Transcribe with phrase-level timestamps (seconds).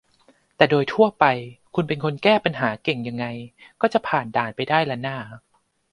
[0.57, 1.25] แต่โดยทั่วไป
[1.75, 3.25] คุณเป็นคนแก้ปัญหาเก่งยังไง
[3.81, 5.17] ก็จะผ่านด่านไปได้ล่ะน่า